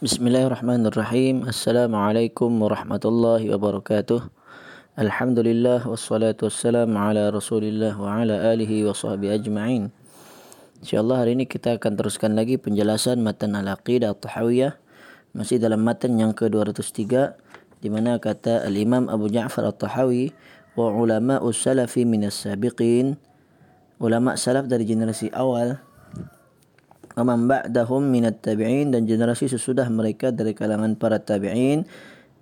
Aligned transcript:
Bismillahirrahmanirrahim. 0.00 1.44
Assalamualaikum 1.44 2.48
warahmatullahi 2.56 3.52
wabarakatuh. 3.52 4.32
Alhamdulillah 4.96 5.84
wassalatu 5.84 6.48
wassalamu 6.48 6.96
ala 6.96 7.28
Rasulillah 7.28 7.92
wa 8.00 8.24
ala 8.24 8.48
alihi 8.48 8.80
wa 8.88 8.96
sahbihi 8.96 9.36
ajma'in. 9.36 9.92
Insyaallah 10.80 11.20
hari 11.20 11.36
ini 11.36 11.44
kita 11.44 11.76
akan 11.76 12.00
teruskan 12.00 12.32
lagi 12.32 12.56
penjelasan 12.56 13.20
matan 13.20 13.52
al-aqidah 13.52 14.16
at-tahawiyah 14.16 14.80
masih 15.36 15.60
dalam 15.60 15.84
matan 15.84 16.16
yang 16.16 16.32
ke-203 16.32 17.36
di 17.84 17.88
mana 17.92 18.16
kata 18.16 18.64
al-Imam 18.64 19.04
Abu 19.12 19.28
Ja'far 19.28 19.68
at-Tahawi 19.68 20.32
wa 20.80 20.96
ulama 20.96 21.44
us-salafi 21.44 22.08
min 22.08 22.24
as-sabiqin 22.24 23.20
ulama 24.00 24.32
salaf 24.40 24.64
dari 24.64 24.88
generasi 24.88 25.28
awal 25.36 25.76
Aman 27.18 27.50
ba'dahum 27.50 28.06
minat 28.06 28.38
tabi'in 28.38 28.94
dan 28.94 29.02
generasi 29.02 29.50
sesudah 29.50 29.90
mereka 29.90 30.30
dari 30.30 30.54
kalangan 30.54 30.94
para 30.94 31.18
tabi'in. 31.18 31.82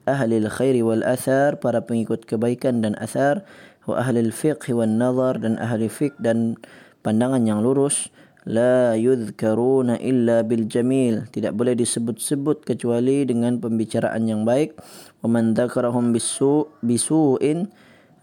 Ahli 0.04 0.44
al-khairi 0.44 0.84
wal 0.84 1.00
athar 1.08 1.56
para 1.56 1.80
pengikut 1.88 2.28
kebaikan 2.28 2.84
dan 2.84 2.92
athar. 3.00 3.48
Wa 3.88 4.04
ahli 4.04 4.28
al-fiqh 4.28 4.68
wal 4.77 4.92
nazar 4.92 5.41
dan 5.41 5.56
ahli 5.56 5.88
fiqh 5.88 6.12
dan 6.20 6.60
pandangan 7.00 7.48
yang 7.48 7.64
lurus. 7.64 8.12
La 8.44 8.92
yudhkaruna 8.92 9.96
illa 10.04 10.44
bil 10.44 10.69
jamil. 10.69 11.24
Tidak 11.32 11.56
boleh 11.56 11.72
disebut-sebut 11.72 12.69
kecuali 12.69 13.24
dengan 13.24 13.56
pembicaraan 13.60 14.28
yang 14.28 14.44
baik. 14.44 14.77
Wa 15.24 15.32
man 15.32 15.56
dzakarahum 15.56 16.12
bisu 16.12 16.69
bisu'in 16.84 17.72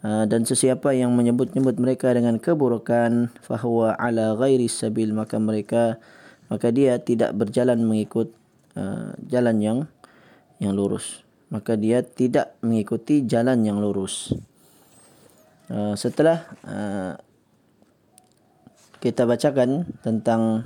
uh, 0.06 0.30
dan 0.30 0.46
sesiapa 0.46 0.94
yang 0.94 1.10
menyebut-nyebut 1.18 1.82
mereka 1.82 2.14
dengan 2.14 2.38
keburukan 2.38 3.34
fahuwa 3.42 3.98
ala 3.98 4.38
ghairi 4.38 4.70
sabil. 4.70 5.10
Maka 5.10 5.42
mereka 5.42 5.98
maka 6.50 6.70
dia 6.70 7.02
tidak 7.02 7.34
berjalan 7.34 7.82
mengikut 7.82 8.34
uh, 8.78 9.14
jalan 9.26 9.58
yang 9.62 9.80
yang 10.62 10.74
lurus 10.78 11.26
maka 11.50 11.78
dia 11.78 12.02
tidak 12.02 12.58
mengikuti 12.66 13.26
jalan 13.26 13.62
yang 13.66 13.78
lurus 13.82 14.34
uh, 15.70 15.94
setelah 15.98 16.46
uh, 16.66 17.14
kita 19.02 19.30
bacakan 19.30 19.86
tentang 20.02 20.66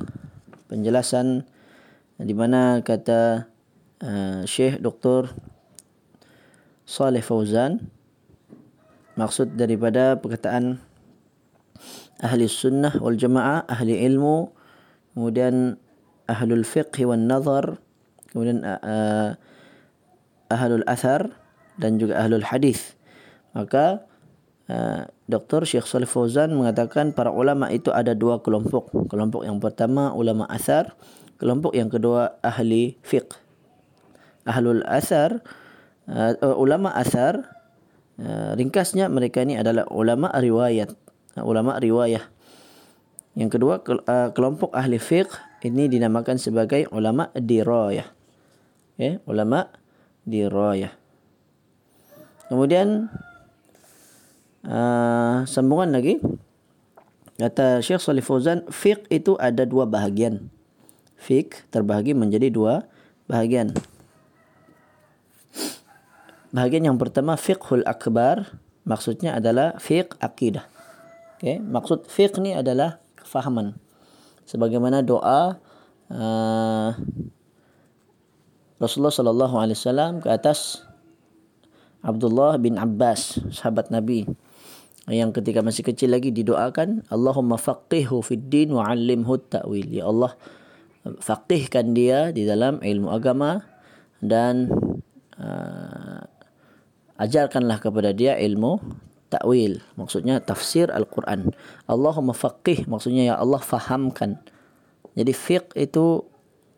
penjelasan 0.72 1.44
di 2.20 2.32
mana 2.32 2.80
kata 2.80 3.48
uh, 4.04 4.42
Syekh 4.48 4.80
Dr. 4.80 5.32
Saleh 6.88 7.24
Fauzan 7.24 7.92
maksud 9.20 9.60
daripada 9.60 10.16
perkataan 10.16 10.80
ahli 12.24 12.48
sunnah 12.48 12.96
wal 13.04 13.20
jamaah 13.20 13.68
ahli 13.68 14.00
ilmu 14.08 14.59
kemudian 15.14 15.78
ahlul 16.30 16.66
fiqh 16.66 17.02
wan 17.06 17.26
nazar 17.26 17.82
kemudian 18.32 18.62
uh, 18.62 19.34
ahlul 20.50 20.86
athar 20.86 21.34
dan 21.82 21.98
juga 21.98 22.20
ahlul 22.20 22.46
hadis 22.46 23.00
maka 23.54 24.06
uh, 24.70 25.10
Dr. 25.30 25.66
Syekh 25.66 25.86
Salih 25.90 26.10
Fauzan 26.10 26.54
mengatakan 26.54 27.14
para 27.14 27.34
ulama 27.34 27.70
itu 27.70 27.94
ada 27.94 28.14
dua 28.14 28.42
kelompok. 28.42 28.90
Kelompok 29.10 29.46
yang 29.46 29.62
pertama 29.62 30.14
ulama 30.14 30.46
athar. 30.50 30.94
Kelompok 31.38 31.78
yang 31.78 31.90
kedua 31.90 32.42
ahli 32.42 32.98
fiqh. 33.06 33.38
Ahlul 34.46 34.82
athar 34.90 35.42
uh, 36.10 36.34
ulama 36.58 36.94
athar 36.98 37.46
uh, 38.18 38.58
ringkasnya 38.58 39.06
mereka 39.10 39.46
ini 39.46 39.58
adalah 39.58 39.86
ulama 39.94 40.34
riwayat. 40.34 40.94
Uh, 41.38 41.46
ulama 41.46 41.78
riwayah 41.78 42.26
yang 43.40 43.48
kedua 43.48 43.80
uh, 43.80 44.36
kelompok 44.36 44.76
ahli 44.76 45.00
fiqh 45.00 45.32
ini 45.64 45.88
dinamakan 45.88 46.36
sebagai 46.36 46.92
ulama 46.92 47.32
dirayah. 47.32 48.12
Ya, 49.00 49.24
ulama 49.24 49.72
dirayah. 50.28 50.92
Kemudian 52.52 53.08
uh, 54.68 55.48
sambungan 55.48 55.96
lagi 55.96 56.20
kata 57.40 57.80
Syekh 57.80 58.04
Salih 58.04 58.20
Fauzan 58.20 58.68
fiqh 58.68 59.08
itu 59.08 59.40
ada 59.40 59.64
dua 59.64 59.88
bahagian. 59.88 60.52
Fiqh 61.16 61.64
terbahagi 61.72 62.12
menjadi 62.12 62.52
dua 62.52 62.92
bahagian. 63.32 63.72
Bahagian 66.52 66.92
yang 66.92 67.00
pertama 67.00 67.40
fiqhul 67.40 67.88
akbar 67.88 68.60
maksudnya 68.84 69.40
adalah 69.40 69.80
fiqh 69.80 70.12
akidah. 70.20 70.68
Okay. 71.40 71.64
Maksud 71.64 72.04
fiqh 72.12 72.36
ni 72.44 72.52
adalah 72.52 73.00
kefahaman 73.30 73.78
sebagaimana 74.50 75.06
doa 75.06 75.62
uh, 76.10 76.90
Rasulullah 78.82 79.14
sallallahu 79.14 79.56
alaihi 79.62 79.78
wasallam 79.78 80.18
ke 80.18 80.34
atas 80.34 80.82
Abdullah 82.02 82.58
bin 82.58 82.82
Abbas 82.82 83.38
sahabat 83.54 83.94
Nabi 83.94 84.26
yang 85.06 85.30
ketika 85.30 85.62
masih 85.62 85.86
kecil 85.86 86.14
lagi 86.14 86.34
didoakan 86.34 87.06
Allahumma 87.14 87.62
faqihhu 87.62 88.26
fid 88.26 88.50
din 88.50 88.74
wa 88.74 88.86
'allimhu 88.86 89.42
ta'wil. 89.42 89.90
Ya 89.90 90.06
Allah 90.06 90.38
faqihkan 91.20 91.98
dia 91.98 92.30
di 92.30 92.46
dalam 92.46 92.78
ilmu 92.80 93.10
agama 93.10 93.66
dan 94.22 94.70
uh, 95.42 96.24
ajarkanlah 97.18 97.82
kepada 97.82 98.14
dia 98.14 98.38
ilmu 98.38 98.80
ta'wil 99.30 99.82
maksudnya 99.96 100.42
tafsir 100.42 100.90
al-Quran. 100.90 101.54
Allahumma 101.86 102.34
faqih 102.34 102.90
maksudnya 102.90 103.34
ya 103.34 103.36
Allah 103.38 103.62
fahamkan. 103.62 104.42
Jadi 105.14 105.32
fiqh 105.34 105.70
itu 105.78 106.26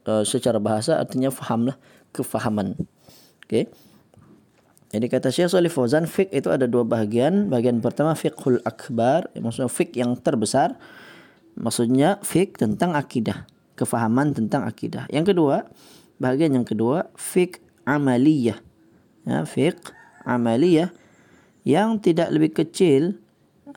uh, 0.08 0.24
secara 0.28 0.60
bahasa 0.60 1.00
artinya 1.00 1.32
fahamlah 1.32 1.80
kefahaman. 2.12 2.76
Okey 3.48 3.72
jadi 4.92 5.08
kata 5.08 5.32
Syekh 5.32 5.56
Salih 5.56 5.72
Fauzan 5.72 6.04
fiqh 6.04 6.28
itu 6.36 6.52
ada 6.52 6.68
dua 6.68 6.84
bahagian. 6.84 7.48
Bahagian 7.48 7.80
pertama 7.80 8.12
fiqhul 8.12 8.60
akbar 8.68 9.32
maksudnya 9.40 9.72
fiqh 9.72 9.96
yang 9.96 10.20
terbesar. 10.20 10.76
Maksudnya 11.56 12.20
fiqh 12.20 12.60
tentang 12.60 12.92
akidah 12.92 13.48
kefahaman 13.80 14.36
tentang 14.36 14.68
akidah. 14.68 15.08
Yang 15.08 15.32
kedua 15.32 15.56
bahagian 16.20 16.60
yang 16.60 16.68
kedua 16.68 17.08
fiqh 17.16 17.64
amaliyah. 17.88 18.60
Ya 19.24 19.48
fiqh 19.48 19.80
amaliyah 20.28 20.92
yang 21.68 22.02
tidak 22.02 22.34
lebih 22.34 22.52
kecil 22.58 23.22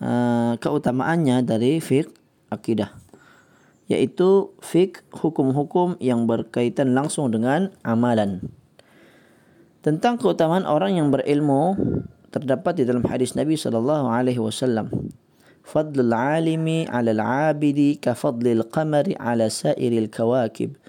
uh, 0.00 0.56
keutamaannya 0.60 1.44
dari 1.44 1.78
fiqh 1.78 2.08
akidah 2.48 3.04
yaitu 3.84 4.48
fiqh 4.64 5.04
hukum-hukum 5.12 6.00
yang 6.00 6.24
berkaitan 6.24 6.96
langsung 6.96 7.28
dengan 7.28 7.68
amalan. 7.84 8.40
Tentang 9.84 10.16
keutamaan 10.16 10.64
orang 10.64 10.96
yang 10.96 11.12
berilmu 11.12 11.76
terdapat 12.32 12.80
di 12.80 12.84
dalam 12.88 13.04
hadis 13.04 13.36
Nabi 13.36 13.60
sallallahu 13.60 14.08
alaihi 14.08 14.40
wasallam 14.40 14.88
fadlul 15.60 16.16
alimi 16.16 16.88
'ala 16.88 17.12
al-'abidi 17.12 18.00
ka 18.00 18.16
fadlil 18.16 18.64
qamari 18.72 19.12
'ala 19.20 19.52
sa'iril 19.52 20.08
kawakib. 20.08 20.80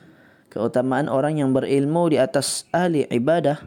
Keutamaan 0.47 1.11
orang 1.11 1.43
yang 1.43 1.51
berilmu 1.51 2.15
di 2.15 2.17
atas 2.17 2.63
ahli 2.71 3.03
ibadah 3.11 3.59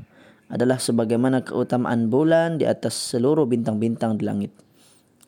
adalah 0.49 0.81
sebagaimana 0.81 1.45
keutamaan 1.45 2.09
bulan 2.09 2.57
di 2.57 2.65
atas 2.65 2.97
seluruh 2.97 3.45
bintang-bintang 3.45 4.17
di 4.17 4.25
langit. 4.25 4.53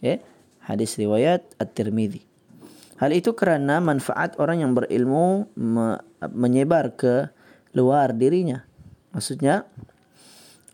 Okay. 0.01 0.25
Hadis 0.65 0.97
riwayat 0.97 1.45
At-Tirmidzi. 1.61 2.25
Hal 3.01 3.17
itu 3.17 3.33
kerana 3.33 3.81
manfaat 3.81 4.37
orang 4.37 4.61
yang 4.65 4.73
berilmu 4.77 5.49
me- 5.57 6.01
menyebar 6.33 6.97
ke 6.97 7.33
luar 7.73 8.13
dirinya. 8.13 8.65
Maksudnya 9.13 9.65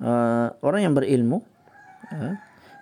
uh, 0.03 0.51
orang 0.63 0.91
yang 0.91 0.95
berilmu 0.95 1.43
uh, 2.11 2.35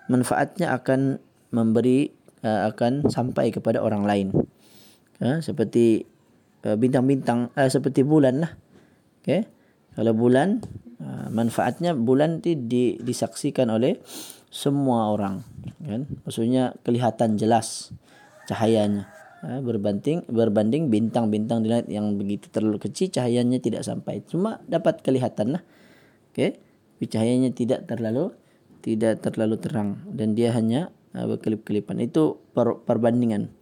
manfaatnya 0.08 0.72
akan 0.72 1.20
memberi 1.52 2.08
uh, 2.44 2.72
akan 2.72 3.08
sampai 3.08 3.52
kepada 3.52 3.84
orang 3.84 4.04
lain. 4.04 4.28
Uh, 5.20 5.40
seperti 5.44 6.08
uh, 6.64 6.76
bintang-bintang 6.76 7.52
uh, 7.56 7.68
seperti 7.68 8.00
bulan 8.04 8.48
lah. 8.48 8.52
Okay. 9.24 9.48
Kalau 9.94 10.12
bulan 10.12 10.62
Ah, 11.04 11.28
manfaatnya 11.28 11.92
bulan 11.92 12.40
itu 12.40 12.56
di, 12.56 12.96
disaksikan 12.96 13.68
oleh 13.68 14.00
semua 14.48 15.12
orang 15.12 15.44
kan? 15.84 16.08
Maksudnya 16.24 16.72
kelihatan 16.80 17.36
jelas 17.36 17.92
cahayanya 18.48 19.04
ha, 19.44 19.60
berbanding 19.60 20.24
berbanding 20.24 20.88
bintang-bintang 20.88 21.60
di 21.60 21.68
langit 21.68 21.92
yang 21.92 22.16
begitu 22.16 22.48
terlalu 22.48 22.80
kecil 22.80 23.12
cahayanya 23.12 23.60
tidak 23.60 23.84
sampai. 23.84 24.24
Cuma 24.24 24.64
dapat 24.64 25.04
kelihatan 25.04 25.60
lah 25.60 25.62
okey? 26.32 26.56
Cahayanya 27.04 27.52
tidak 27.52 27.84
terlalu 27.84 28.32
tidak 28.80 29.20
terlalu 29.20 29.60
terang 29.60 30.08
dan 30.08 30.32
dia 30.32 30.56
hanya 30.56 30.88
uh, 31.12 31.28
berkelip-kelipan. 31.28 32.00
Itu 32.00 32.40
per, 32.56 32.80
perbandingan 32.80 33.52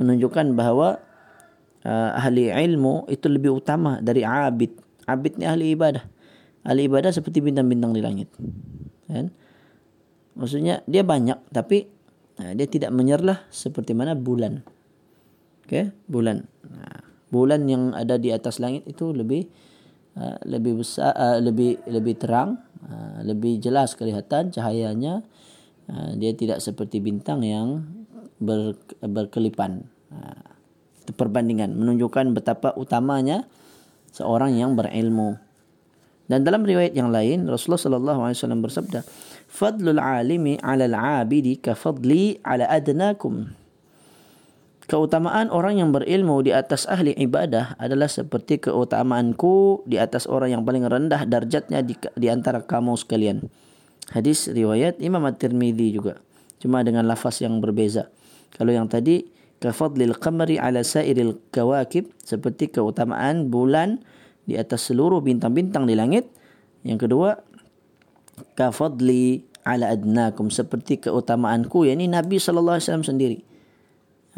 menunjukkan 0.00 0.54
bahawa 0.56 1.02
ahli 1.86 2.48
ilmu 2.48 3.10
itu 3.10 3.26
lebih 3.26 3.58
utama 3.58 3.98
dari 4.00 4.22
abid 4.22 4.85
Abid 5.06 5.38
ni 5.38 5.46
ahli 5.46 5.72
ibadah. 5.72 6.02
Ahli 6.66 6.90
ibadah 6.90 7.14
seperti 7.14 7.38
bintang-bintang 7.42 7.94
di 7.94 8.02
langit. 8.02 8.28
Kan? 9.06 9.30
Maksudnya 10.36 10.82
dia 10.84 11.06
banyak 11.06 11.38
tapi 11.54 11.86
nah, 12.36 12.52
dia 12.52 12.66
tidak 12.66 12.90
menyerlah 12.92 13.46
seperti 13.48 13.94
mana 13.94 14.18
bulan. 14.18 14.66
Okey, 15.66 15.94
bulan. 16.10 16.46
Nah, 16.66 17.00
bulan 17.30 17.66
yang 17.66 17.94
ada 17.94 18.18
di 18.18 18.30
atas 18.30 18.62
langit 18.62 18.86
itu 18.86 19.10
lebih 19.10 19.46
uh, 20.18 20.38
lebih 20.46 20.82
besar 20.82 21.12
uh, 21.14 21.38
lebih 21.42 21.82
lebih 21.90 22.14
terang 22.18 22.62
uh, 22.86 23.20
lebih 23.22 23.58
jelas 23.58 23.98
kelihatan 23.98 24.54
cahayanya 24.54 25.26
uh, 25.90 26.10
dia 26.14 26.32
tidak 26.32 26.62
seperti 26.62 27.02
bintang 27.02 27.42
yang 27.42 27.82
ber, 28.38 28.78
berkelipan 29.02 29.86
uh, 30.14 30.46
itu 31.02 31.12
perbandingan 31.14 31.74
menunjukkan 31.74 32.34
betapa 32.34 32.74
utamanya 32.74 33.46
seorang 34.12 34.54
yang 34.54 34.78
berilmu 34.78 35.38
dan 36.26 36.42
dalam 36.42 36.66
riwayat 36.66 36.92
yang 36.92 37.14
lain 37.14 37.46
Rasulullah 37.46 37.80
sallallahu 37.80 38.20
alaihi 38.26 38.38
wasallam 38.38 38.60
bersabda 38.62 39.00
fadlul 39.46 40.02
alimi 40.02 40.58
'ala 40.58 40.90
al-'abidi 40.90 41.58
ka 41.58 41.78
fadli 41.78 42.38
'ala 42.42 42.66
adnakum 42.66 43.54
keutamaan 44.86 45.50
orang 45.50 45.82
yang 45.82 45.90
berilmu 45.90 46.46
di 46.46 46.54
atas 46.54 46.86
ahli 46.86 47.12
ibadah 47.18 47.74
adalah 47.76 48.06
seperti 48.06 48.62
keutamaanku 48.62 49.82
di 49.84 49.98
atas 49.98 50.30
orang 50.30 50.58
yang 50.58 50.62
paling 50.62 50.86
rendah 50.86 51.26
darjatnya 51.26 51.82
di, 51.82 51.98
di 52.14 52.30
antara 52.30 52.62
kamu 52.62 52.94
sekalian. 52.94 53.50
Hadis 54.14 54.46
riwayat 54.46 55.02
Imam 55.02 55.26
At-Tirmidzi 55.26 55.90
juga. 55.90 56.22
Cuma 56.62 56.86
dengan 56.86 57.04
lafaz 57.10 57.42
yang 57.42 57.58
berbeza. 57.58 58.06
Kalau 58.54 58.70
yang 58.70 58.86
tadi 58.86 59.26
kafadlil 59.66 60.14
qamari 60.14 60.62
ala 60.62 60.86
sairil 60.86 61.42
kawakib 61.50 62.14
seperti 62.22 62.70
keutamaan 62.70 63.50
bulan 63.50 63.98
di 64.46 64.54
atas 64.54 64.86
seluruh 64.94 65.18
bintang-bintang 65.18 65.90
di 65.90 65.98
langit. 65.98 66.30
Yang 66.86 67.10
kedua 67.10 67.42
kafadli 68.54 69.42
ala 69.66 69.90
adnakum 69.90 70.54
seperti 70.54 71.02
keutamaanku 71.02 71.90
yakni 71.90 72.06
Nabi 72.06 72.38
sallallahu 72.38 72.78
alaihi 72.78 72.86
wasallam 72.86 73.06
sendiri. 73.06 73.38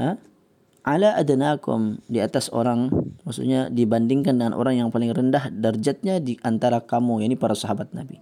Ha? 0.01 0.17
ala 0.89 1.21
adnakum 1.21 2.01
di 2.09 2.17
atas 2.25 2.49
orang 2.49 2.89
maksudnya 3.29 3.69
dibandingkan 3.69 4.41
dengan 4.41 4.57
orang 4.57 4.81
yang 4.81 4.89
paling 4.89 5.13
rendah 5.13 5.53
darjatnya 5.53 6.17
di 6.17 6.41
antara 6.41 6.81
kamu 6.81 7.29
yakni 7.29 7.37
para 7.37 7.53
sahabat 7.53 7.93
Nabi. 7.93 8.17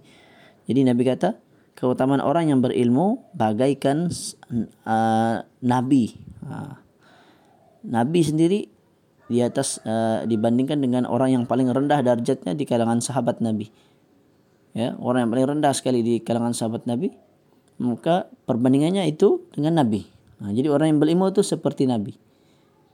Jadi 0.67 0.83
Nabi 0.83 1.07
kata 1.07 1.39
keutamaan 1.79 2.19
orang 2.19 2.51
yang 2.51 2.59
berilmu 2.59 3.31
bagaikan 3.31 4.11
uh, 4.83 5.45
nabi. 5.63 6.17
Uh, 6.43 6.75
nabi 7.87 8.21
sendiri 8.21 8.59
di 9.27 9.43
atas 9.43 9.83
uh, 9.83 10.23
dibandingkan 10.23 10.79
dengan 10.79 11.03
orang 11.03 11.35
yang 11.35 11.43
paling 11.43 11.67
rendah 11.67 11.99
darjatnya 11.99 12.55
di 12.55 12.63
kalangan 12.63 13.03
sahabat 13.03 13.43
Nabi. 13.43 13.67
Ya, 14.71 14.95
orang 15.03 15.27
yang 15.27 15.31
paling 15.35 15.47
rendah 15.57 15.73
sekali 15.75 15.99
di 15.99 16.23
kalangan 16.23 16.55
sahabat 16.55 16.87
Nabi, 16.87 17.11
maka 17.83 18.31
perbandingannya 18.47 19.03
itu 19.11 19.43
dengan 19.51 19.83
Nabi. 19.83 20.07
Nah, 20.39 20.53
jadi 20.53 20.71
orang 20.71 20.95
yang 20.95 20.99
berilmu 21.01 21.33
itu 21.33 21.43
seperti 21.43 21.89
Nabi. 21.89 22.15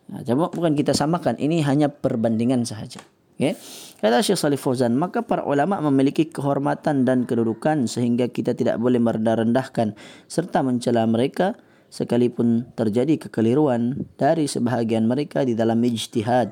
Nah, 0.09 0.25
cuma 0.25 0.49
bukan 0.49 0.73
kita 0.73 0.95
samakan, 0.95 1.37
ini 1.37 1.61
hanya 1.61 1.91
perbandingan 1.91 2.65
sahaja. 2.65 3.03
Okay. 3.33 3.57
Kata 3.97 4.21
Syekh 4.21 4.37
Salih 4.37 4.61
Fauzan, 4.61 4.93
maka 4.93 5.25
para 5.25 5.41
ulama 5.43 5.81
memiliki 5.89 6.29
kehormatan 6.29 7.01
dan 7.03 7.25
kedudukan 7.25 7.89
sehingga 7.89 8.29
kita 8.29 8.53
tidak 8.53 8.77
boleh 8.77 9.01
merendah-rendahkan 9.01 9.97
serta 10.29 10.61
mencela 10.61 11.03
mereka 11.09 11.57
sekalipun 11.93 12.73
terjadi 12.73 13.29
kekeliruan 13.29 14.09
dari 14.17 14.49
sebahagian 14.49 15.05
mereka 15.05 15.45
di 15.45 15.53
dalam 15.53 15.77
ijtihad. 15.77 16.49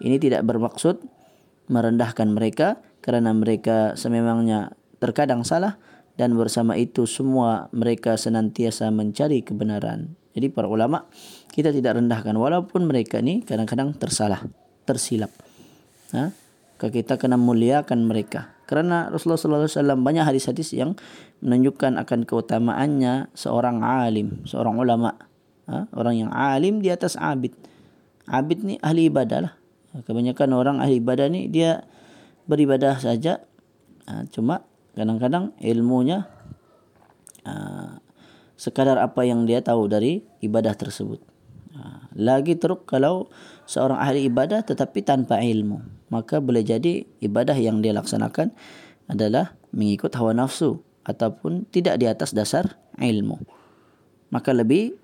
Ini 0.00 0.16
tidak 0.16 0.48
bermaksud 0.48 1.04
merendahkan 1.68 2.32
mereka 2.32 2.80
kerana 3.04 3.36
mereka 3.36 3.92
sememangnya 4.00 4.72
terkadang 4.96 5.44
salah 5.44 5.76
dan 6.16 6.32
bersama 6.32 6.80
itu 6.80 7.04
semua 7.04 7.68
mereka 7.76 8.16
senantiasa 8.16 8.88
mencari 8.88 9.44
kebenaran. 9.44 10.16
Jadi 10.32 10.48
para 10.48 10.64
ulama 10.72 11.04
kita 11.52 11.68
tidak 11.68 12.00
rendahkan 12.00 12.32
walaupun 12.32 12.88
mereka 12.88 13.20
ni 13.20 13.44
kadang-kadang 13.44 13.92
tersalah, 13.92 14.40
tersilap. 14.88 15.28
Ha? 16.16 16.32
Kita 16.90 17.14
kena 17.20 17.38
muliakan 17.38 18.10
mereka. 18.10 18.58
Kerana 18.66 19.12
Rasulullah 19.12 19.68
wasallam 19.68 20.02
banyak 20.02 20.24
hadis-hadis 20.24 20.72
yang 20.72 20.96
menunjukkan 21.44 22.00
akan 22.00 22.24
keutamaannya 22.24 23.30
seorang 23.36 23.84
alim, 23.84 24.42
seorang 24.48 24.80
ulama. 24.80 25.14
Ha? 25.68 25.86
Orang 25.94 26.16
yang 26.16 26.30
alim 26.32 26.80
di 26.80 26.88
atas 26.90 27.14
abid. 27.14 27.54
Abid 28.26 28.64
ni 28.64 28.74
ahli 28.82 29.12
ibadah 29.12 29.38
lah. 29.44 29.54
Kebanyakan 30.08 30.50
orang 30.56 30.76
ahli 30.80 30.98
ibadah 30.98 31.28
ni 31.28 31.46
dia 31.52 31.84
beribadah 32.48 32.96
saja. 32.98 33.44
Ha? 34.08 34.24
Cuma 34.32 34.64
kadang-kadang 34.96 35.52
ilmunya 35.60 36.26
uh, 37.46 38.00
sekadar 38.56 38.98
apa 39.02 39.26
yang 39.26 39.44
dia 39.44 39.62
tahu 39.62 39.90
dari 39.90 40.22
ibadah 40.40 40.74
tersebut. 40.74 41.31
Lagi 42.16 42.58
teruk 42.58 42.84
kalau 42.84 43.32
seorang 43.64 43.98
ahli 43.98 44.28
ibadah 44.28 44.62
tetapi 44.62 45.02
tanpa 45.02 45.40
ilmu. 45.40 45.80
Maka 46.12 46.38
boleh 46.38 46.60
jadi 46.62 47.06
ibadah 47.24 47.56
yang 47.56 47.80
dia 47.80 47.96
laksanakan 47.96 48.52
adalah 49.08 49.56
mengikut 49.72 50.12
hawa 50.14 50.36
nafsu 50.36 50.80
ataupun 51.02 51.66
tidak 51.72 51.98
di 51.98 52.06
atas 52.06 52.36
dasar 52.36 52.78
ilmu. 53.00 53.40
Maka 54.32 54.52
lebih 54.52 54.96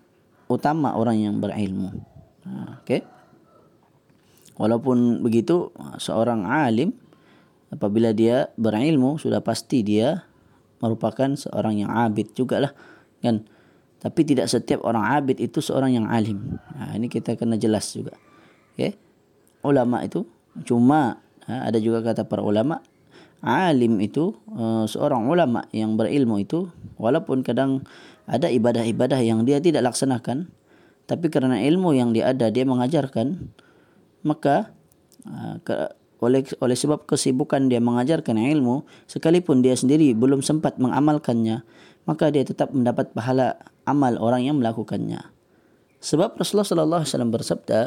utama 0.48 0.96
orang 0.96 1.16
yang 1.20 1.34
berilmu. 1.40 1.92
Ha, 2.48 2.80
okay? 2.80 3.04
Walaupun 4.58 5.22
begitu, 5.22 5.70
seorang 6.00 6.48
alim 6.48 6.96
apabila 7.68 8.16
dia 8.16 8.48
berilmu 8.56 9.20
sudah 9.20 9.44
pasti 9.44 9.84
dia 9.84 10.24
merupakan 10.80 11.36
seorang 11.36 11.84
yang 11.84 11.90
abid 11.92 12.32
jugalah 12.32 12.72
kan 13.20 13.44
tapi 13.98 14.22
tidak 14.22 14.46
setiap 14.46 14.82
orang 14.86 15.02
abid 15.18 15.42
itu 15.42 15.58
seorang 15.58 15.94
yang 15.94 16.06
alim 16.06 16.58
ha, 16.78 16.94
ini 16.94 17.10
kita 17.10 17.34
kena 17.34 17.58
jelas 17.58 17.90
juga 17.94 18.14
okay? 18.74 18.94
ulama 19.66 20.02
itu 20.06 20.22
cuma 20.62 21.18
ha, 21.46 21.66
ada 21.66 21.78
juga 21.82 22.02
kata 22.02 22.26
para 22.26 22.42
ulama 22.42 22.82
alim 23.42 24.02
itu 24.02 24.34
uh, 24.50 24.86
seorang 24.86 25.30
ulama 25.30 25.66
yang 25.70 25.94
berilmu 25.94 26.42
itu 26.42 26.70
walaupun 26.98 27.46
kadang 27.46 27.86
ada 28.26 28.50
ibadah-ibadah 28.50 29.18
yang 29.22 29.46
dia 29.46 29.62
tidak 29.62 29.86
laksanakan 29.86 30.50
tapi 31.06 31.30
kerana 31.30 31.62
ilmu 31.62 31.94
yang 31.94 32.10
dia 32.10 32.34
ada 32.34 32.50
dia 32.50 32.66
mengajarkan 32.66 33.50
maka 34.26 34.74
oleh 36.18 36.42
oleh 36.58 36.74
sebab 36.74 37.06
kesibukan 37.06 37.70
dia 37.70 37.78
mengajarkan 37.78 38.38
ilmu 38.38 38.82
sekalipun 39.06 39.62
dia 39.62 39.78
sendiri 39.78 40.14
belum 40.18 40.42
sempat 40.42 40.76
mengamalkannya 40.82 41.62
maka 42.08 42.32
dia 42.32 42.40
tetap 42.40 42.72
mendapat 42.72 43.12
pahala 43.12 43.60
amal 43.84 44.16
orang 44.16 44.48
yang 44.48 44.56
melakukannya. 44.56 45.20
Sebab 46.00 46.40
Rasulullah 46.40 46.64
sallallahu 46.64 47.02
alaihi 47.04 47.12
wasallam 47.12 47.32
bersabda, 47.36 47.78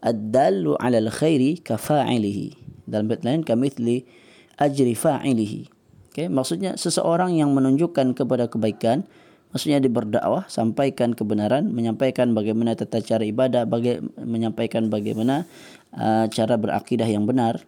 "Ad-dallu 0.00 0.80
'ala 0.80 0.96
al-khairi 0.96 1.60
ka 1.60 1.76
fa'ilihi." 1.76 2.56
Dalam 2.88 3.12
ayat 3.12 3.22
lain 3.26 3.40
kamithli 3.44 4.08
ajri 4.56 4.96
fa'ilihi. 4.96 5.60
Okay, 6.08 6.32
maksudnya 6.32 6.80
seseorang 6.80 7.36
yang 7.36 7.52
menunjukkan 7.52 8.16
kepada 8.16 8.48
kebaikan, 8.48 9.04
maksudnya 9.52 9.82
dia 9.82 9.92
berdakwah, 9.92 10.48
sampaikan 10.48 11.12
kebenaran, 11.12 11.68
menyampaikan 11.68 12.32
bagaimana 12.32 12.72
tata 12.72 13.04
cara 13.04 13.20
ibadah, 13.26 13.68
baga- 13.68 14.00
menyampaikan 14.16 14.88
bagaimana 14.88 15.44
uh, 15.92 16.24
cara 16.32 16.56
berakidah 16.56 17.04
yang 17.04 17.28
benar, 17.28 17.60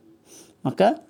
maka 0.68 1.00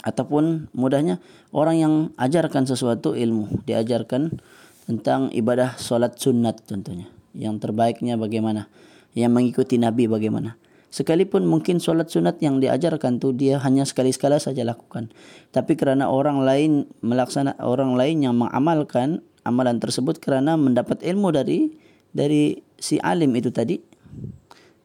ataupun 0.00 0.72
mudahnya 0.72 1.20
orang 1.52 1.76
yang 1.76 1.94
ajarkan 2.16 2.64
sesuatu 2.64 3.12
ilmu 3.12 3.60
diajarkan 3.68 4.40
tentang 4.88 5.28
ibadah 5.36 5.76
solat 5.76 6.16
sunat 6.16 6.64
tentunya 6.64 7.12
yang 7.36 7.60
terbaiknya 7.60 8.16
bagaimana 8.16 8.72
yang 9.12 9.36
mengikuti 9.36 9.76
nabi 9.76 10.08
bagaimana. 10.08 10.56
Sekalipun 10.88 11.44
mungkin 11.44 11.82
solat 11.82 12.08
sunat 12.08 12.38
yang 12.38 12.62
diajarkan 12.62 13.18
tu 13.18 13.34
dia 13.34 13.58
hanya 13.58 13.82
sekali-sekala 13.82 14.38
saja 14.38 14.62
lakukan. 14.62 15.10
Tapi 15.50 15.74
kerana 15.74 16.06
orang 16.06 16.46
lain 16.46 16.86
melaksana 17.02 17.58
orang 17.58 17.98
lain 17.98 18.22
yang 18.22 18.34
mengamalkan 18.38 19.20
amalan 19.44 19.82
tersebut 19.82 20.22
kerana 20.22 20.54
mendapat 20.56 21.02
ilmu 21.02 21.34
dari 21.34 21.74
dari 22.14 22.62
si 22.78 23.02
alim 23.02 23.34
itu 23.34 23.50
tadi 23.50 23.82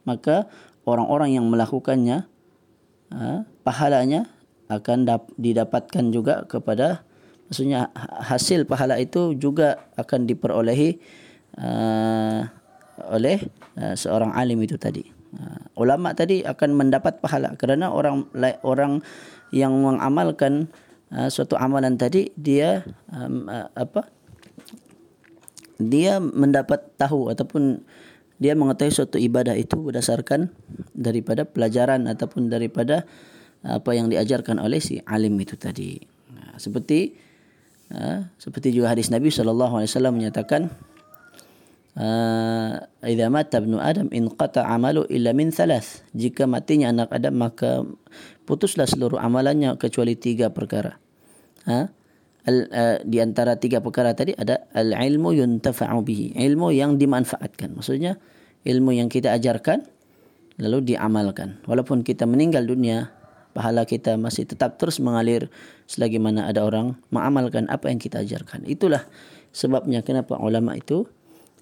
maka 0.03 0.49
orang-orang 0.89 1.37
yang 1.37 1.45
melakukannya 1.45 2.25
ha, 3.13 3.45
pahalanya 3.65 4.29
akan 4.69 5.05
dap- 5.05 5.33
didapatkan 5.35 6.13
juga 6.13 6.45
kepada 6.45 7.01
maksudnya 7.49 7.89
ha-, 7.93 8.33
hasil 8.33 8.69
pahala 8.69 9.01
itu 9.01 9.33
juga 9.33 9.89
akan 9.97 10.29
diperolehi 10.29 11.01
uh, 11.57 12.45
oleh 13.09 13.41
uh, 13.79 13.95
seorang 13.97 14.35
alim 14.37 14.61
itu 14.61 14.77
tadi. 14.77 15.05
Uh, 15.29 15.61
ulama 15.77 16.13
tadi 16.17 16.41
akan 16.41 16.73
mendapat 16.73 17.21
pahala 17.21 17.53
kerana 17.53 17.93
orang 17.93 18.25
orang 18.65 19.01
yang 19.53 19.77
mengamalkan 19.77 20.69
uh, 21.13 21.29
suatu 21.29 21.53
amalan 21.53 21.97
tadi 21.97 22.33
dia 22.33 22.81
um, 23.13 23.45
uh, 23.45 23.69
apa 23.77 24.09
dia 25.79 26.19
mendapat 26.19 26.81
tahu 26.99 27.31
ataupun 27.31 27.85
dia 28.39 28.55
mengetahui 28.55 28.95
suatu 28.95 29.19
ibadah 29.19 29.53
itu 29.59 29.75
berdasarkan 29.75 30.47
daripada 30.95 31.43
pelajaran 31.43 32.07
ataupun 32.07 32.47
daripada 32.47 33.03
apa 33.59 33.91
yang 33.91 34.07
diajarkan 34.07 34.63
oleh 34.63 34.79
si 34.79 35.03
alim 35.03 35.35
itu 35.35 35.59
tadi. 35.59 35.99
Ha, 36.31 36.55
seperti 36.55 37.19
ha, 37.91 38.31
seperti 38.39 38.71
juga 38.71 38.95
hadis 38.95 39.11
Nabi 39.11 39.27
sallallahu 39.27 39.83
alaihi 39.83 39.91
wasallam 39.91 40.15
menyatakan 40.15 40.71
uh, 41.99 42.79
idza 43.03 43.27
mata 43.27 43.59
ibnu 43.59 43.75
adam 43.75 44.07
in 44.15 44.31
qata 44.31 44.63
amalu 44.63 45.03
illa 45.11 45.35
min 45.35 45.51
thalath. 45.51 46.07
Jika 46.15 46.47
matinya 46.47 46.95
anak 46.95 47.11
adam 47.11 47.35
maka 47.35 47.83
putuslah 48.47 48.87
seluruh 48.87 49.19
amalannya 49.19 49.75
kecuali 49.75 50.15
tiga 50.15 50.47
perkara. 50.47 50.95
Ha 51.67 51.98
al, 52.47 52.57
uh, 52.69 52.97
di 53.03 53.17
antara 53.19 53.59
tiga 53.59 53.83
perkara 53.83 54.15
tadi 54.15 54.35
ada 54.37 54.69
al 54.71 54.95
ilmu 54.95 55.35
yuntafa'u 55.35 55.99
bihi. 56.05 56.37
Ilmu 56.37 56.71
yang 56.71 56.95
dimanfaatkan. 56.95 57.75
Maksudnya 57.75 58.15
ilmu 58.63 58.95
yang 58.95 59.07
kita 59.11 59.33
ajarkan 59.35 59.83
lalu 60.59 60.93
diamalkan. 60.95 61.63
Walaupun 61.65 62.03
kita 62.03 62.27
meninggal 62.27 62.67
dunia 62.67 63.11
pahala 63.55 63.83
kita 63.83 64.15
masih 64.15 64.45
tetap 64.45 64.77
terus 64.77 65.01
mengalir 65.01 65.49
selagi 65.89 66.21
mana 66.21 66.45
ada 66.45 66.61
orang 66.61 66.93
mengamalkan 67.09 67.65
apa 67.71 67.89
yang 67.89 67.97
kita 67.97 68.21
ajarkan. 68.21 68.67
Itulah 68.69 69.03
sebabnya 69.49 70.05
kenapa 70.05 70.37
ulama 70.37 70.77
itu 70.77 71.09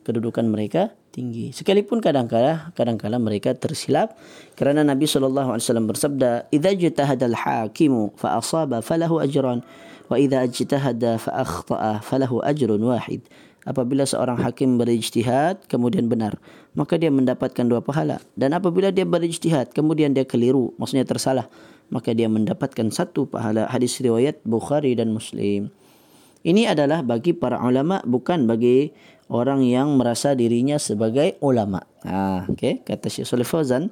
kedudukan 0.04 0.48
mereka 0.48 0.96
tinggi. 1.12 1.52
Sekalipun 1.52 2.00
kadang-kala 2.00 2.72
kadang-kala 2.78 3.20
mereka 3.20 3.52
tersilap 3.58 4.16
kerana 4.56 4.86
Nabi 4.86 5.04
wasallam 5.04 5.90
bersabda, 5.90 6.48
"Idza 6.54 6.72
jitahada 6.78 7.26
al-hakim 7.28 8.14
fa 8.16 8.40
asaba 8.40 8.80
falahu 8.80 9.20
ajran 9.20 9.66
wa 10.08 10.16
idza 10.16 10.44
jitahada 10.48 11.20
fa 11.20 11.44
akhta'a 11.44 12.04
falahu 12.04 12.44
ajrun 12.44 12.82
wahid." 12.84 13.24
Apabila 13.68 14.08
seorang 14.08 14.40
hakim 14.40 14.80
berijtihad 14.80 15.68
kemudian 15.68 16.08
benar, 16.08 16.40
maka 16.72 16.96
dia 16.96 17.12
mendapatkan 17.12 17.68
dua 17.68 17.84
pahala. 17.84 18.24
Dan 18.40 18.56
apabila 18.56 18.96
dia 18.96 19.04
berijtihad 19.04 19.76
kemudian 19.76 20.16
dia 20.16 20.24
keliru, 20.24 20.72
maksudnya 20.80 21.04
tersalah, 21.04 21.52
maka 21.92 22.16
dia 22.16 22.32
mendapatkan 22.32 22.88
satu 22.96 23.28
pahala. 23.28 23.68
Hadis 23.68 24.00
riwayat 24.00 24.40
Bukhari 24.48 24.96
dan 24.96 25.12
Muslim. 25.12 25.68
Ini 26.48 26.72
adalah 26.72 27.04
bagi 27.04 27.36
para 27.36 27.60
ulama 27.60 28.00
bukan 28.08 28.48
bagi 28.48 28.96
orang 29.28 29.68
yang 29.68 30.00
merasa 30.00 30.32
dirinya 30.32 30.80
sebagai 30.80 31.36
ulama. 31.44 31.84
Ha, 32.08 32.48
okay. 32.48 32.80
Kata 32.88 33.12
Syekh 33.12 33.28
Salih 33.28 33.44
Fauzan, 33.44 33.92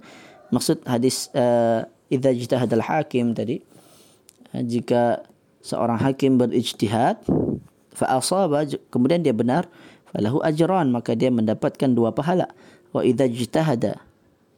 maksud 0.56 0.88
hadis 0.88 1.28
uh, 1.36 1.84
idza 2.08 2.32
jitahad 2.32 2.72
al-hakim 2.72 3.36
tadi, 3.36 3.60
uh, 4.56 4.64
jika 4.64 5.28
seorang 5.66 5.98
hakim 5.98 6.38
berijtihad 6.38 7.18
fa 7.98 8.06
asaba 8.22 8.70
kemudian 8.94 9.26
dia 9.26 9.34
benar 9.34 9.66
falahu 10.14 10.46
ajran 10.46 10.94
maka 10.94 11.18
dia 11.18 11.34
mendapatkan 11.34 11.90
dua 11.90 12.14
pahala 12.14 12.54
wa 12.94 13.02
idza 13.02 13.26
jitahada 13.26 13.98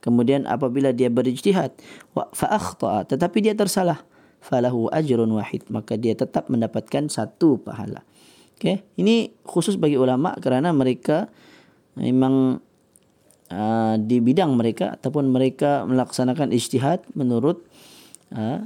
kemudian 0.03 0.43
apabila 0.43 0.91
dia 0.91 1.07
berijtihad 1.07 1.71
wa 2.11 2.27
fa 2.35 2.51
akhta 2.51 3.07
tetapi 3.07 3.39
dia 3.39 3.55
tersalah 3.55 4.03
falahu 4.43 4.91
ajrun 4.91 5.31
wahid 5.31 5.63
maka 5.71 5.95
dia 5.95 6.11
tetap 6.11 6.51
mendapatkan 6.51 7.07
satu 7.07 7.55
pahala 7.63 8.03
Okay. 8.57 8.81
Ini 8.97 9.29
khusus 9.45 9.77
bagi 9.77 10.01
ulama 10.01 10.33
kerana 10.41 10.73
mereka 10.73 11.29
memang 11.93 12.57
uh, 13.53 13.95
di 14.01 14.17
bidang 14.17 14.57
mereka 14.57 14.97
ataupun 14.97 15.29
mereka 15.29 15.85
melaksanakan 15.85 16.49
ijtihad 16.49 17.05
menurut 17.13 17.61
uh, 18.33 18.61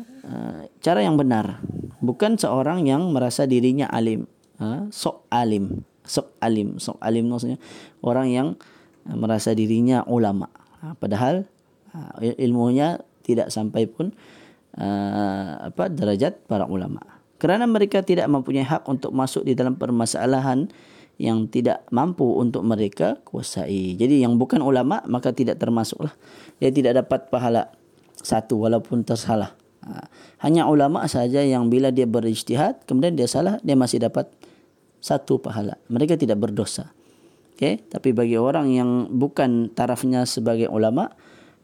cara 0.81 0.99
yang 1.03 1.19
benar. 1.19 1.61
Bukan 2.01 2.37
seorang 2.37 2.85
yang 2.89 3.13
merasa 3.13 3.45
dirinya 3.45 3.89
alim. 3.89 4.25
Uh, 4.57 4.89
sok 4.89 5.27
alim. 5.29 5.85
Sok 6.05 6.37
alim. 6.41 6.81
Sok 6.81 6.97
alim 7.01 7.29
maksudnya 7.29 7.59
orang 8.01 8.27
yang 8.29 8.47
merasa 9.05 9.53
dirinya 9.53 10.05
ulama. 10.09 10.49
Uh, 10.81 10.93
padahal 10.97 11.45
uh, 11.93 12.17
ilmunya 12.41 13.01
tidak 13.21 13.53
sampai 13.53 13.85
pun 13.85 14.13
uh, 14.77 15.69
apa 15.69 15.93
derajat 15.93 16.41
para 16.49 16.65
ulama 16.65 17.21
kerana 17.41 17.65
mereka 17.65 18.05
tidak 18.05 18.29
mempunyai 18.29 18.61
hak 18.61 18.85
untuk 18.85 19.09
masuk 19.17 19.41
di 19.41 19.57
dalam 19.57 19.73
permasalahan 19.73 20.69
yang 21.17 21.49
tidak 21.49 21.85
mampu 21.89 22.37
untuk 22.37 22.61
mereka 22.61 23.17
kuasai. 23.25 23.97
Jadi 23.97 24.21
yang 24.21 24.37
bukan 24.37 24.61
ulama 24.61 25.01
maka 25.09 25.33
tidak 25.33 25.57
termasuklah. 25.57 26.13
Dia 26.61 26.69
tidak 26.69 27.01
dapat 27.01 27.33
pahala 27.33 27.73
satu 28.21 28.61
walaupun 28.61 29.03
tersalah. 29.05 29.53
Ha. 29.81 30.05
Hanya 30.45 30.69
ulama 30.69 31.05
saja 31.09 31.41
yang 31.41 31.69
bila 31.69 31.89
dia 31.89 32.05
berijtihad 32.05 32.85
kemudian 32.85 33.17
dia 33.17 33.25
salah 33.25 33.57
dia 33.65 33.73
masih 33.73 34.01
dapat 34.01 34.29
satu 35.01 35.41
pahala. 35.41 35.81
Mereka 35.89 36.17
tidak 36.17 36.37
berdosa. 36.37 36.93
Okay? 37.57 37.81
Tapi 37.81 38.13
bagi 38.13 38.37
orang 38.37 38.69
yang 38.69 38.89
bukan 39.09 39.73
tarafnya 39.73 40.25
sebagai 40.29 40.69
ulama 40.69 41.13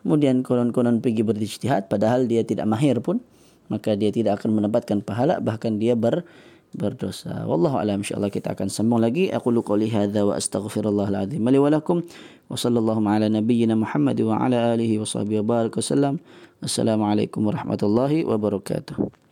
kemudian 0.02 0.42
konon-konon 0.46 1.02
pergi 1.04 1.26
berijtihad 1.26 1.90
padahal 1.92 2.26
dia 2.30 2.46
tidak 2.46 2.64
mahir 2.70 3.02
pun 3.04 3.20
maka 3.68 3.94
dia 4.00 4.08
tidak 4.14 4.40
akan 4.40 4.56
mendapatkan 4.56 5.04
pahala 5.04 5.44
bahkan 5.44 5.76
dia 5.76 6.00
ber 6.00 6.24
berdosa. 6.76 7.46
Wallahu 7.48 7.80
a'lam 7.80 8.04
insyaallah 8.04 8.32
kita 8.34 8.58
akan 8.58 8.68
sambung 8.68 9.00
lagi. 9.00 9.30
Aku 9.32 9.54
lu 9.54 9.64
qouli 9.64 9.88
hadza 9.92 10.26
wa 10.26 10.36
astaghfirullah 10.36 11.08
alazim 11.08 11.44
li 11.48 11.60
wa 11.60 11.70
lakum 11.72 12.04
wa 12.48 12.56
sallallahu 12.56 13.04
ala 13.06 13.28
nabiyyina 13.32 13.78
Muhammad 13.78 14.18
wa 14.24 14.40
ala 14.40 14.76
alihi 14.76 15.00
wa 15.00 15.08
sahbihi 15.08 15.44
wa 15.44 15.48
barik 15.48 15.76
wasallam. 15.78 16.20
Assalamualaikum 16.64 17.46
warahmatullahi 17.46 18.26
wabarakatuh. 18.26 19.27